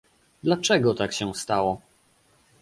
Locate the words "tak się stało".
0.93-1.81